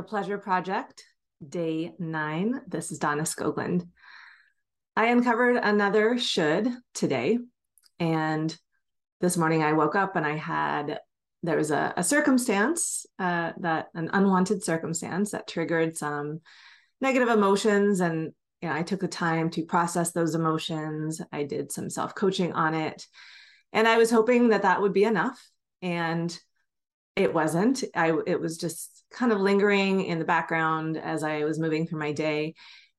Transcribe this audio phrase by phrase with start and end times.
[0.00, 1.04] The Pleasure Project,
[1.46, 2.62] day nine.
[2.66, 3.86] This is Donna Skoglund.
[4.96, 7.38] I uncovered another should today.
[7.98, 8.56] And
[9.20, 11.00] this morning I woke up and I had,
[11.42, 16.40] there was a, a circumstance uh, that, an unwanted circumstance that triggered some
[17.02, 18.00] negative emotions.
[18.00, 18.32] And
[18.62, 21.20] you know, I took the time to process those emotions.
[21.30, 23.04] I did some self coaching on it.
[23.74, 25.46] And I was hoping that that would be enough.
[25.82, 26.34] And
[27.22, 27.84] it wasn't.
[27.94, 31.98] I, it was just kind of lingering in the background as I was moving through
[31.98, 32.54] my day.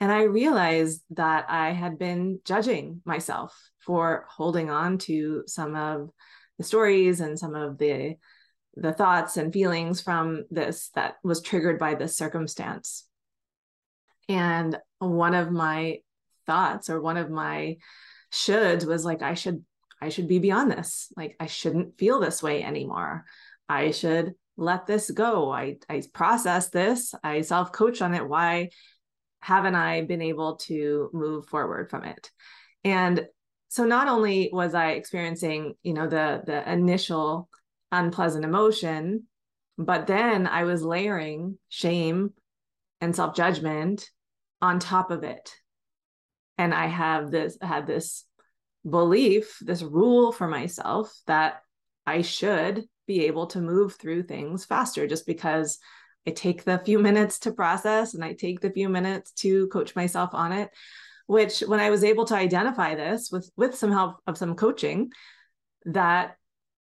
[0.00, 6.10] And I realized that I had been judging myself for holding on to some of
[6.58, 8.16] the stories and some of the
[8.76, 13.06] the thoughts and feelings from this that was triggered by this circumstance.
[14.28, 15.98] And one of my
[16.44, 17.76] thoughts or one of my
[18.32, 19.64] shoulds was like I should
[20.02, 21.12] I should be beyond this.
[21.16, 23.24] Like I shouldn't feel this way anymore.
[23.68, 25.50] I should let this go.
[25.50, 27.14] I I process this.
[27.22, 28.26] I self coach on it.
[28.26, 28.70] Why
[29.40, 32.30] haven't I been able to move forward from it?
[32.84, 33.26] And
[33.68, 37.48] so not only was I experiencing, you know, the the initial
[37.90, 39.24] unpleasant emotion,
[39.78, 42.32] but then I was layering shame
[43.00, 44.08] and self judgment
[44.62, 45.54] on top of it.
[46.56, 48.24] And I have this had this
[48.88, 51.62] belief, this rule for myself that
[52.06, 55.78] I should be able to move through things faster just because
[56.26, 59.94] I take the few minutes to process and I take the few minutes to coach
[59.94, 60.70] myself on it.
[61.26, 65.10] Which, when I was able to identify this with with some help of some coaching,
[65.86, 66.36] that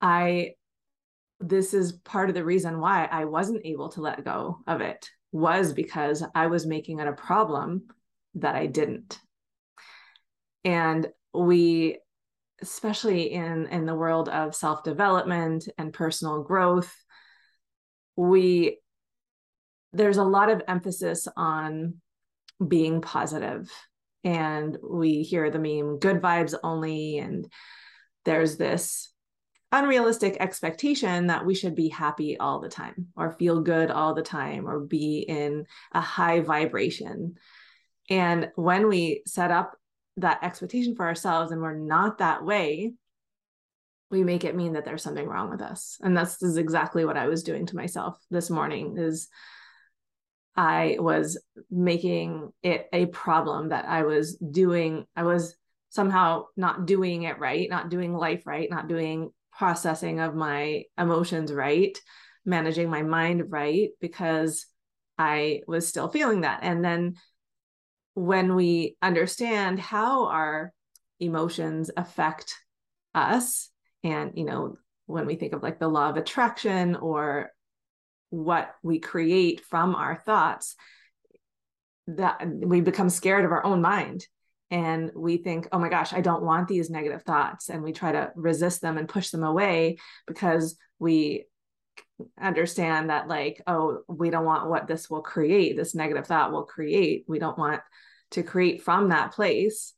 [0.00, 0.52] I
[1.40, 5.10] this is part of the reason why I wasn't able to let go of it
[5.32, 7.88] was because I was making it a problem
[8.36, 9.18] that I didn't.
[10.64, 11.98] And we
[12.64, 16.92] especially in in the world of self-development and personal growth
[18.16, 18.78] we
[19.92, 21.94] there's a lot of emphasis on
[22.66, 23.70] being positive.
[24.24, 27.46] And we hear the meme good vibes only and
[28.24, 29.12] there's this
[29.70, 34.22] unrealistic expectation that we should be happy all the time or feel good all the
[34.22, 37.34] time or be in a high vibration.
[38.08, 39.76] And when we set up
[40.16, 42.92] that expectation for ourselves and we're not that way
[44.10, 45.98] we make it mean that there's something wrong with us.
[46.00, 49.28] And that's is exactly what i was doing to myself this morning is
[50.56, 55.56] i was making it a problem that i was doing i was
[55.88, 61.52] somehow not doing it right not doing life right not doing processing of my emotions
[61.52, 61.98] right
[62.44, 64.66] managing my mind right because
[65.18, 66.60] i was still feeling that.
[66.62, 67.14] And then
[68.14, 70.72] when we understand how our
[71.20, 72.54] emotions affect
[73.14, 73.70] us
[74.02, 74.76] and you know
[75.06, 77.50] when we think of like the law of attraction or
[78.30, 80.74] what we create from our thoughts
[82.06, 84.26] that we become scared of our own mind.
[84.70, 87.68] And we think oh my gosh i don't want these negative thoughts.
[87.68, 91.44] And we try to resist them and push them away because we
[92.40, 96.64] understand that like oh we don't want what this will create this negative thought will
[96.64, 97.24] create.
[97.26, 97.80] We don't want
[98.32, 99.94] to create from that place.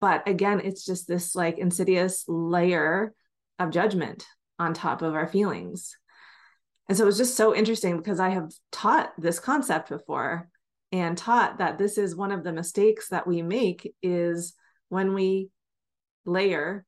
[0.00, 3.14] But again it's just this like insidious layer
[3.58, 4.26] of judgment
[4.58, 5.96] on top of our feelings.
[6.88, 10.48] And so it was just so interesting because i have taught this concept before
[10.92, 14.54] and taught that this is one of the mistakes that we make is
[14.90, 15.48] when we
[16.24, 16.84] layer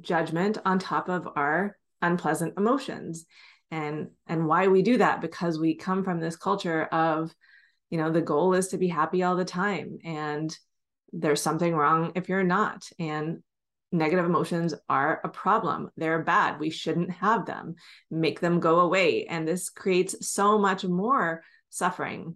[0.00, 3.26] judgment on top of our unpleasant emotions
[3.70, 7.34] and and why we do that because we come from this culture of
[7.90, 10.56] you know the goal is to be happy all the time and
[11.12, 13.42] there's something wrong if you're not and
[13.92, 15.88] negative emotions are a problem.
[15.96, 16.58] They're bad.
[16.58, 17.76] We shouldn't have them.
[18.10, 22.34] Make them go away and this creates so much more suffering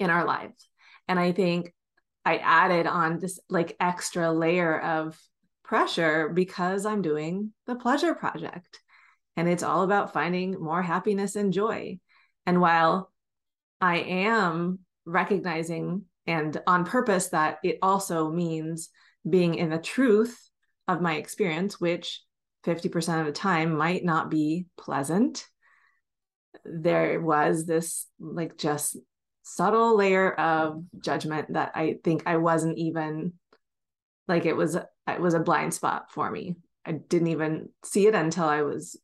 [0.00, 0.68] in our lives.
[1.08, 1.74] And i think
[2.24, 5.18] i added on this like extra layer of
[5.64, 8.80] pressure because i'm doing the pleasure project
[9.36, 11.98] and it's all about finding more happiness and joy
[12.46, 13.12] and while
[13.80, 18.90] I am recognizing and on purpose that it also means
[19.28, 20.38] being in the truth
[20.88, 22.22] of my experience, which
[22.64, 25.48] 50% of the time might not be pleasant.
[26.64, 28.96] There was this like just
[29.42, 33.32] subtle layer of judgment that I think I wasn't even
[34.28, 36.54] like it was it was a blind spot for me.
[36.84, 38.96] I didn't even see it until I was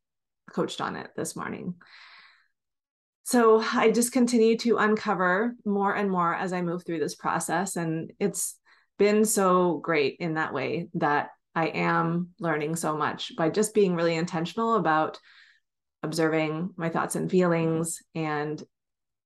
[0.53, 1.75] coached on it this morning
[3.29, 7.77] so I just continue to uncover more and more as I move through this process.
[7.77, 8.59] And it's
[8.99, 13.95] been so great in that way that I am learning so much by just being
[13.95, 15.19] really intentional about
[16.03, 18.63] observing my thoughts and feelings and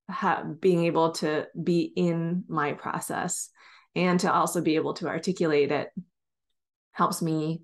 [0.09, 3.51] ha- being able to be in my process
[3.95, 5.91] and to also be able to articulate it
[6.91, 7.61] helps me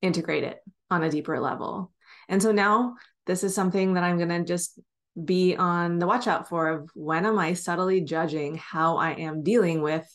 [0.00, 1.92] integrate it on a deeper level.
[2.28, 2.94] And so now
[3.26, 4.78] this is something that I'm going to just
[5.22, 9.42] be on the watch out for of when am I subtly judging how I am
[9.42, 10.06] dealing with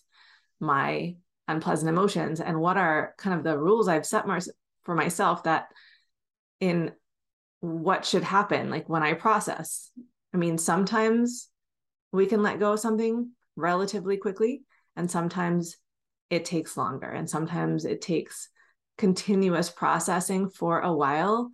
[0.59, 1.15] my
[1.47, 4.25] unpleasant emotions and what are kind of the rules I've set
[4.83, 5.67] for myself that
[6.59, 6.93] in
[7.59, 9.91] what should happen like when I process.
[10.33, 11.49] I mean, sometimes
[12.11, 14.63] we can let go of something relatively quickly
[14.95, 15.77] and sometimes
[16.29, 18.49] it takes longer and sometimes it takes
[18.97, 21.51] continuous processing for a while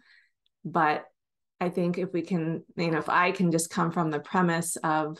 [0.65, 1.05] but
[1.59, 4.75] i think if we can you know if i can just come from the premise
[4.83, 5.17] of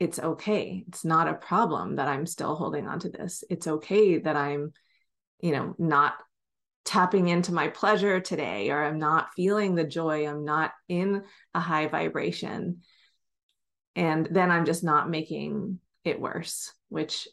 [0.00, 4.18] it's okay it's not a problem that i'm still holding on to this it's okay
[4.18, 4.72] that i'm
[5.40, 6.14] you know not
[6.84, 11.22] tapping into my pleasure today or i'm not feeling the joy i'm not in
[11.54, 12.78] a high vibration
[13.94, 17.28] and then i'm just not making it worse which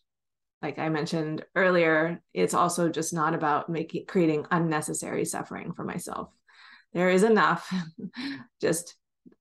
[0.65, 6.29] like I mentioned earlier, it's also just not about making creating unnecessary suffering for myself.
[6.95, 7.71] There is enough,
[8.62, 8.95] just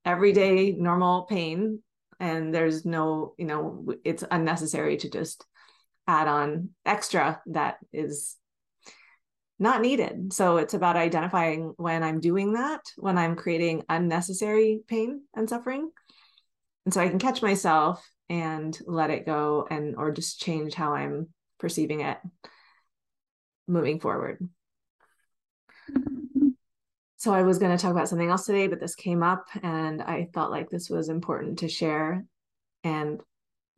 [0.04, 1.82] everyday normal pain,
[2.20, 5.42] and there's no, you know, it's unnecessary to just
[6.06, 8.36] add on extra that is
[9.58, 10.34] not needed.
[10.34, 15.90] So it's about identifying when I'm doing that, when I'm creating unnecessary pain and suffering.
[16.84, 20.94] And so I can catch myself and let it go and or just change how
[20.94, 21.28] i'm
[21.58, 22.18] perceiving it
[23.66, 24.38] moving forward
[25.90, 26.23] mm-hmm.
[27.24, 30.02] So i was going to talk about something else today but this came up and
[30.02, 32.22] i felt like this was important to share.
[32.84, 33.18] And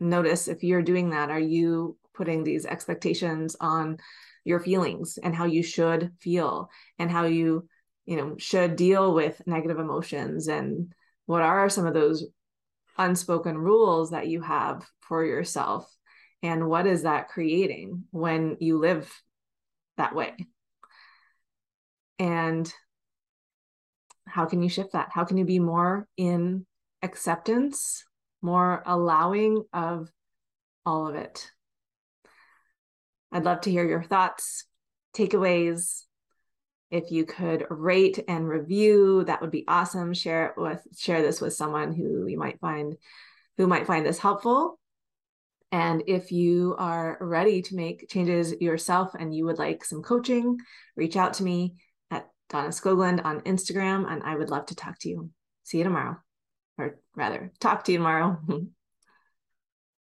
[0.01, 3.99] notice if you're doing that are you putting these expectations on
[4.45, 7.69] your feelings and how you should feel and how you
[8.05, 10.49] you know should deal with negative emotions?
[10.49, 10.93] And
[11.27, 12.27] what are some of those
[12.99, 15.89] unspoken rules that you have for yourself?
[16.43, 19.09] And what is that creating when you live
[19.99, 20.35] that way?
[22.19, 22.73] And
[24.27, 25.09] how can you shift that?
[25.13, 26.67] How can you be more in
[27.03, 28.05] acceptance
[28.43, 30.09] more allowing of
[30.85, 31.51] all of it?
[33.33, 34.67] I'd love to hear your thoughts
[35.17, 36.03] takeaways.
[36.91, 40.15] If you could rate and review that would be awesome.
[40.15, 42.97] Share it with share this with someone who you might find
[43.57, 44.79] who might find this helpful.
[45.73, 50.59] And if you are ready to make changes yourself and you would like some coaching
[50.95, 51.75] reach out to me
[52.49, 55.31] donna skoglund on instagram and i would love to talk to you.
[55.65, 56.17] See you tomorrow.
[56.79, 58.39] Or rather talk to you tomorrow